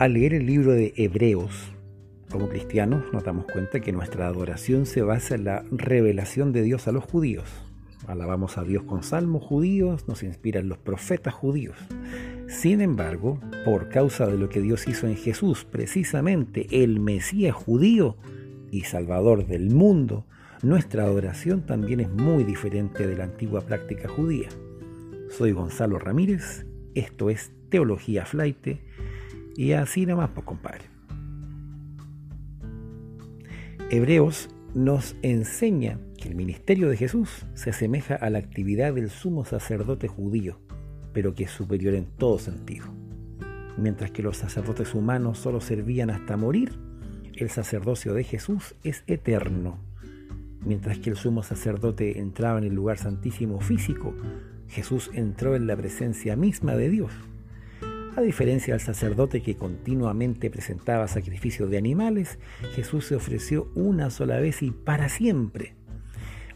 Al 0.00 0.14
leer 0.14 0.32
el 0.32 0.46
libro 0.46 0.72
de 0.72 0.94
Hebreos, 0.96 1.74
como 2.30 2.48
cristianos 2.48 3.04
nos 3.12 3.22
damos 3.22 3.44
cuenta 3.44 3.80
que 3.80 3.92
nuestra 3.92 4.28
adoración 4.28 4.86
se 4.86 5.02
basa 5.02 5.34
en 5.34 5.44
la 5.44 5.62
revelación 5.70 6.52
de 6.52 6.62
Dios 6.62 6.88
a 6.88 6.92
los 6.92 7.04
judíos. 7.04 7.44
Alabamos 8.06 8.56
a 8.56 8.64
Dios 8.64 8.84
con 8.84 9.02
salmos 9.02 9.44
judíos, 9.44 10.08
nos 10.08 10.22
inspiran 10.22 10.70
los 10.70 10.78
profetas 10.78 11.34
judíos. 11.34 11.76
Sin 12.48 12.80
embargo, 12.80 13.38
por 13.66 13.90
causa 13.90 14.26
de 14.26 14.38
lo 14.38 14.48
que 14.48 14.62
Dios 14.62 14.88
hizo 14.88 15.06
en 15.06 15.16
Jesús, 15.16 15.66
precisamente 15.70 16.66
el 16.82 16.98
Mesías 16.98 17.54
judío 17.54 18.16
y 18.70 18.84
Salvador 18.84 19.46
del 19.46 19.68
mundo, 19.68 20.24
nuestra 20.62 21.02
adoración 21.02 21.66
también 21.66 22.00
es 22.00 22.08
muy 22.08 22.44
diferente 22.44 23.06
de 23.06 23.18
la 23.18 23.24
antigua 23.24 23.60
práctica 23.60 24.08
judía. 24.08 24.48
Soy 25.28 25.52
Gonzalo 25.52 25.98
Ramírez, 25.98 26.64
esto 26.94 27.28
es 27.28 27.52
Teología 27.68 28.24
Flaite, 28.24 28.80
y 29.60 29.72
así 29.72 30.06
nomás, 30.06 30.30
pues 30.30 30.46
compadre. 30.46 30.84
Hebreos 33.90 34.48
nos 34.74 35.16
enseña 35.22 35.98
que 36.16 36.28
el 36.28 36.34
ministerio 36.34 36.88
de 36.88 36.96
Jesús 36.96 37.46
se 37.54 37.70
asemeja 37.70 38.14
a 38.14 38.30
la 38.30 38.38
actividad 38.38 38.94
del 38.94 39.10
sumo 39.10 39.44
sacerdote 39.44 40.06
judío 40.06 40.60
pero 41.12 41.34
que 41.34 41.44
es 41.44 41.50
superior 41.50 41.94
en 41.94 42.06
todo 42.06 42.38
sentido. 42.38 42.86
Mientras 43.76 44.10
que 44.10 44.22
los 44.22 44.36
sacerdotes 44.36 44.94
humanos 44.94 45.38
solo 45.38 45.60
servían 45.60 46.10
hasta 46.10 46.36
morir, 46.36 46.72
el 47.34 47.50
sacerdocio 47.50 48.14
de 48.14 48.24
Jesús 48.24 48.74
es 48.84 49.02
eterno. 49.06 49.78
Mientras 50.64 50.98
que 50.98 51.10
el 51.10 51.16
sumo 51.16 51.42
sacerdote 51.42 52.18
entraba 52.18 52.58
en 52.58 52.64
el 52.64 52.74
lugar 52.74 52.98
santísimo 52.98 53.60
físico, 53.60 54.14
Jesús 54.68 55.10
entró 55.14 55.56
en 55.56 55.66
la 55.66 55.76
presencia 55.76 56.36
misma 56.36 56.76
de 56.76 56.90
Dios. 56.90 57.12
A 58.16 58.22
diferencia 58.22 58.74
del 58.74 58.80
sacerdote 58.80 59.40
que 59.40 59.54
continuamente 59.54 60.50
presentaba 60.50 61.06
sacrificios 61.06 61.70
de 61.70 61.78
animales, 61.78 62.38
Jesús 62.74 63.06
se 63.06 63.14
ofreció 63.14 63.68
una 63.76 64.10
sola 64.10 64.40
vez 64.40 64.62
y 64.62 64.72
para 64.72 65.08
siempre. 65.08 65.74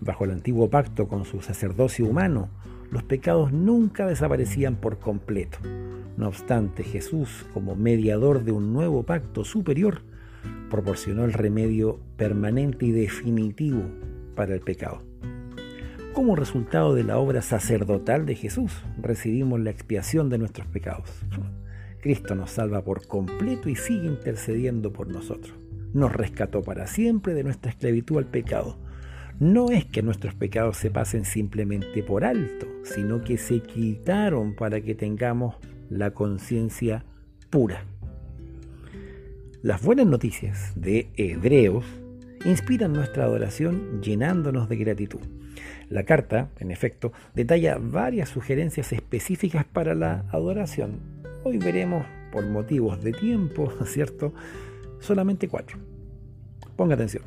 Bajo 0.00 0.24
el 0.24 0.30
antiguo 0.30 0.70
pacto 0.70 1.08
con 1.08 1.26
su 1.26 1.42
sacerdocio 1.42 2.06
humano, 2.06 2.48
los 2.90 3.02
pecados 3.02 3.52
nunca 3.52 4.06
desaparecían 4.06 4.76
por 4.76 4.98
completo. 4.98 5.58
No 6.16 6.28
obstante, 6.28 6.84
Jesús, 6.84 7.46
como 7.52 7.76
mediador 7.76 8.44
de 8.44 8.52
un 8.52 8.72
nuevo 8.72 9.02
pacto 9.02 9.44
superior, 9.44 10.02
proporcionó 10.70 11.24
el 11.24 11.34
remedio 11.34 12.00
permanente 12.16 12.86
y 12.86 12.92
definitivo 12.92 13.82
para 14.34 14.54
el 14.54 14.60
pecado. 14.60 15.11
Como 16.14 16.36
resultado 16.36 16.94
de 16.94 17.04
la 17.04 17.18
obra 17.18 17.42
sacerdotal 17.42 18.26
de 18.26 18.34
Jesús, 18.34 18.72
recibimos 19.00 19.60
la 19.60 19.70
expiación 19.70 20.28
de 20.28 20.38
nuestros 20.38 20.66
pecados. 20.66 21.08
Cristo 22.00 22.34
nos 22.34 22.50
salva 22.50 22.82
por 22.82 23.06
completo 23.06 23.68
y 23.68 23.76
sigue 23.76 24.06
intercediendo 24.06 24.92
por 24.92 25.08
nosotros. 25.08 25.54
Nos 25.94 26.12
rescató 26.12 26.62
para 26.62 26.86
siempre 26.86 27.34
de 27.34 27.44
nuestra 27.44 27.70
esclavitud 27.70 28.18
al 28.18 28.26
pecado 28.26 28.76
no 29.42 29.70
es 29.70 29.84
que 29.84 30.02
nuestros 30.02 30.34
pecados 30.34 30.76
se 30.76 30.90
pasen 30.90 31.24
simplemente 31.24 32.02
por 32.02 32.24
alto, 32.24 32.66
sino 32.84 33.24
que 33.24 33.38
se 33.38 33.60
quitaron 33.60 34.54
para 34.54 34.80
que 34.80 34.94
tengamos 34.94 35.56
la 35.90 36.12
conciencia 36.12 37.04
pura. 37.50 37.84
Las 39.62 39.82
buenas 39.82 40.06
noticias 40.06 40.72
de 40.76 41.10
Hebreos 41.16 41.84
inspiran 42.44 42.92
nuestra 42.92 43.24
adoración 43.24 44.02
llenándonos 44.02 44.68
de 44.68 44.76
gratitud. 44.76 45.20
La 45.88 46.04
carta, 46.04 46.48
en 46.58 46.70
efecto, 46.70 47.12
detalla 47.34 47.78
varias 47.78 48.30
sugerencias 48.30 48.92
específicas 48.92 49.64
para 49.64 49.94
la 49.94 50.24
adoración. 50.30 51.00
Hoy 51.44 51.58
veremos, 51.58 52.04
por 52.32 52.46
motivos 52.46 53.02
de 53.02 53.12
tiempo, 53.12 53.72
¿cierto? 53.84 54.32
Solamente 55.00 55.48
cuatro. 55.48 55.78
Ponga 56.76 56.94
atención. 56.94 57.22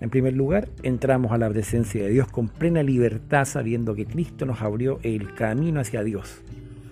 En 0.00 0.10
primer 0.10 0.34
lugar, 0.34 0.68
entramos 0.82 1.32
a 1.32 1.38
la 1.38 1.48
presencia 1.48 2.02
de 2.02 2.10
Dios 2.10 2.28
con 2.28 2.48
plena 2.48 2.82
libertad 2.82 3.46
sabiendo 3.46 3.94
que 3.94 4.04
Cristo 4.04 4.44
nos 4.44 4.60
abrió 4.60 5.00
el 5.02 5.34
camino 5.34 5.80
hacia 5.80 6.04
Dios. 6.04 6.42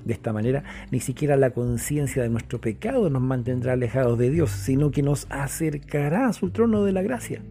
De 0.05 0.13
esta 0.13 0.33
manera, 0.33 0.65
ni 0.91 1.01
siquiera 1.01 1.37
la 1.37 1.51
conciencia 1.51 2.23
de 2.23 2.29
nuestro 2.29 2.61
pecado 2.61 3.09
nos 3.09 3.23
mantendrá 3.23 3.73
alejados 3.73 4.19
de 4.19 4.31
Dios, 4.31 4.51
sino 4.51 4.91
que 4.91 5.03
nos 5.03 5.27
acercará 5.31 6.29
a 6.29 6.33
su 6.33 6.51
trono 6.51 6.85
de 6.85 6.93
la 6.93 7.03
gracia. 7.03 7.43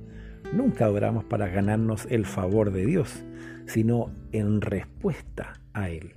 Nunca 0.53 0.89
oramos 0.89 1.23
para 1.23 1.47
ganarnos 1.47 2.07
el 2.09 2.25
favor 2.25 2.71
de 2.71 2.85
Dios, 2.85 3.23
sino 3.65 4.11
en 4.31 4.61
respuesta 4.61 5.59
a 5.73 5.89
Él. 5.89 6.13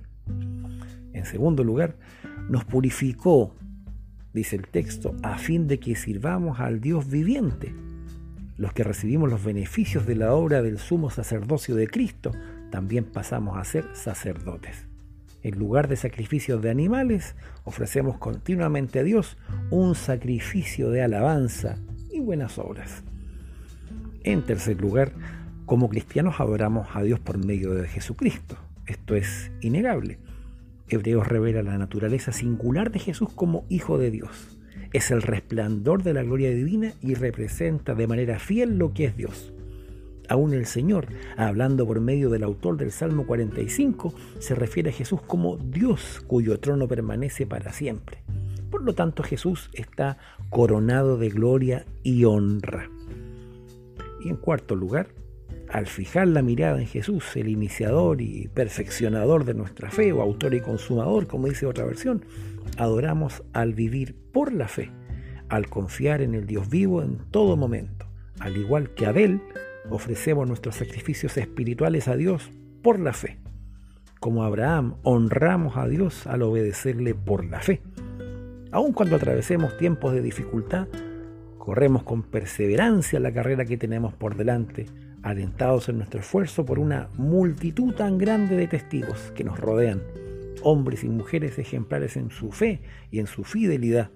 En 1.13 1.25
segundo 1.25 1.63
lugar, 1.63 1.95
nos 2.49 2.63
purificó, 2.63 3.55
dice 4.33 4.55
el 4.55 4.67
texto, 4.67 5.15
a 5.23 5.37
fin 5.37 5.67
de 5.67 5.79
que 5.79 5.95
sirvamos 5.95 6.59
al 6.59 6.79
Dios 6.79 7.09
viviente 7.09 7.73
los 8.57 8.73
que 8.73 8.83
recibimos 8.83 9.29
los 9.29 9.43
beneficios 9.43 10.05
de 10.05 10.15
la 10.15 10.33
obra 10.33 10.61
del 10.61 10.79
sumo 10.79 11.09
sacerdocio 11.09 11.75
de 11.75 11.87
Cristo, 11.87 12.31
también 12.71 13.05
pasamos 13.05 13.57
a 13.57 13.63
ser 13.63 13.85
sacerdotes. 13.93 14.87
En 15.43 15.59
lugar 15.59 15.87
de 15.87 15.95
sacrificios 15.95 16.61
de 16.61 16.71
animales, 16.71 17.35
ofrecemos 17.63 18.17
continuamente 18.17 18.99
a 18.99 19.03
Dios 19.03 19.37
un 19.69 19.93
sacrificio 19.93 20.89
de 20.89 21.03
alabanza 21.03 21.77
y 22.11 22.19
buenas 22.19 22.57
obras. 22.57 23.03
En 24.27 24.41
tercer 24.41 24.79
lugar, 24.81 25.13
como 25.65 25.89
cristianos 25.89 26.39
adoramos 26.39 26.87
a 26.93 27.01
Dios 27.01 27.19
por 27.19 27.43
medio 27.43 27.73
de 27.73 27.87
Jesucristo. 27.87 28.57
Esto 28.85 29.15
es 29.15 29.51
innegable. 29.61 30.19
Hebreos 30.89 31.27
revela 31.27 31.63
la 31.63 31.77
naturaleza 31.77 32.31
singular 32.31 32.91
de 32.91 32.99
Jesús 32.99 33.29
como 33.33 33.65
Hijo 33.69 33.97
de 33.97 34.11
Dios 34.11 34.57
es 34.93 35.11
el 35.11 35.21
resplandor 35.21 36.03
de 36.03 36.13
la 36.13 36.23
gloria 36.23 36.49
divina 36.49 36.93
y 37.01 37.13
representa 37.13 37.93
de 37.93 38.07
manera 38.07 38.39
fiel 38.39 38.77
lo 38.77 38.93
que 38.93 39.05
es 39.05 39.17
Dios. 39.17 39.53
Aún 40.29 40.53
el 40.53 40.65
Señor, 40.65 41.07
hablando 41.37 41.85
por 41.85 42.01
medio 42.01 42.29
del 42.29 42.43
autor 42.43 42.77
del 42.77 42.91
Salmo 42.91 43.25
45, 43.25 44.13
se 44.39 44.55
refiere 44.55 44.89
a 44.89 44.93
Jesús 44.93 45.21
como 45.21 45.57
Dios 45.57 46.21
cuyo 46.27 46.59
trono 46.59 46.87
permanece 46.87 47.45
para 47.45 47.71
siempre. 47.71 48.17
Por 48.69 48.83
lo 48.83 48.93
tanto, 48.93 49.23
Jesús 49.23 49.69
está 49.73 50.17
coronado 50.49 51.17
de 51.17 51.29
gloria 51.29 51.85
y 52.03 52.25
honra. 52.25 52.89
En 54.29 54.37
cuarto 54.37 54.75
lugar, 54.75 55.07
al 55.69 55.85
fijar 55.87 56.27
la 56.27 56.41
mirada 56.41 56.79
en 56.79 56.87
Jesús, 56.87 57.35
el 57.35 57.49
iniciador 57.49 58.21
y 58.21 58.47
perfeccionador 58.47 59.45
de 59.45 59.53
nuestra 59.53 59.89
fe, 59.89 60.11
o 60.13 60.21
autor 60.21 60.53
y 60.53 60.61
consumador, 60.61 61.27
como 61.27 61.47
dice 61.47 61.65
otra 61.65 61.85
versión, 61.85 62.23
adoramos 62.77 63.43
al 63.53 63.73
vivir 63.73 64.15
por 64.31 64.53
la 64.53 64.67
fe, 64.67 64.91
al 65.49 65.69
confiar 65.69 66.21
en 66.21 66.35
el 66.35 66.45
Dios 66.45 66.69
vivo 66.69 67.01
en 67.01 67.17
todo 67.31 67.57
momento. 67.57 68.05
Al 68.39 68.55
igual 68.57 68.91
que 68.91 69.05
Abel, 69.05 69.41
ofrecemos 69.89 70.47
nuestros 70.47 70.75
sacrificios 70.75 71.37
espirituales 71.37 72.07
a 72.07 72.15
Dios 72.15 72.49
por 72.81 72.99
la 72.99 73.13
fe. 73.13 73.39
Como 74.19 74.43
Abraham, 74.43 74.95
honramos 75.03 75.77
a 75.77 75.87
Dios 75.87 76.27
al 76.27 76.41
obedecerle 76.41 77.13
por 77.13 77.45
la 77.45 77.61
fe. 77.61 77.81
Aun 78.71 78.93
cuando 78.93 79.15
atravesemos 79.15 79.77
tiempos 79.77 80.13
de 80.13 80.21
dificultad, 80.21 80.87
corremos 81.67 82.03
con 82.03 82.23
perseverancia 82.23 83.19
la 83.19 83.33
carrera 83.33 83.65
que 83.65 83.75
tenemos 83.75 84.13
por 84.13 84.37
delante, 84.37 84.85
alentados 85.21 85.89
en 85.89 85.97
nuestro 85.97 86.21
esfuerzo 86.21 86.65
por 86.65 86.79
una 86.79 87.09
multitud 87.17 87.93
tan 87.93 88.17
grande 88.17 88.55
de 88.55 88.67
testigos 88.67 89.33
que 89.35 89.43
nos 89.43 89.59
rodean 89.59 90.01
hombres 90.63 91.03
y 91.03 91.09
mujeres 91.09 91.59
ejemplares 91.59 92.15
en 92.15 92.31
su 92.31 92.53
fe 92.53 92.79
y 93.11 93.19
en 93.19 93.27
su 93.27 93.43
fidelidad. 93.43 94.11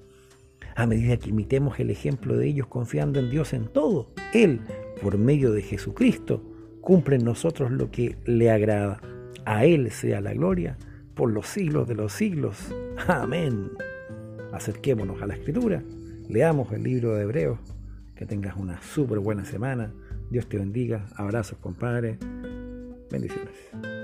A 0.77 0.85
medida 0.85 1.17
que 1.17 1.31
imitemos 1.31 1.77
el 1.81 1.89
ejemplo 1.89 2.37
de 2.37 2.47
ellos 2.47 2.67
confiando 2.67 3.19
en 3.19 3.29
Dios 3.29 3.51
en 3.51 3.67
todo, 3.67 4.13
Él, 4.33 4.61
por 5.01 5.17
medio 5.17 5.51
de 5.51 5.61
Jesucristo, 5.61 6.41
cumple 6.79 7.17
en 7.17 7.25
nosotros 7.25 7.69
lo 7.69 7.91
que 7.91 8.15
le 8.23 8.49
agrada. 8.49 9.01
A 9.43 9.65
Él 9.65 9.91
sea 9.91 10.21
la 10.21 10.33
gloria 10.33 10.77
por 11.15 11.29
los 11.29 11.47
siglos 11.47 11.85
de 11.89 11.95
los 11.95 12.13
siglos. 12.13 12.73
Amén. 13.07 13.71
Acerquémonos 14.53 15.21
a 15.21 15.27
la 15.27 15.33
Escritura, 15.33 15.83
leamos 16.29 16.71
el 16.71 16.83
libro 16.83 17.15
de 17.15 17.23
Hebreos, 17.23 17.59
que 18.15 18.25
tengas 18.25 18.55
una 18.57 18.81
súper 18.81 19.19
buena 19.19 19.45
semana. 19.45 19.91
Dios 20.29 20.47
te 20.47 20.57
bendiga. 20.57 21.05
Abrazos, 21.15 21.57
compadre. 21.59 22.17
Bendiciones. 23.09 24.00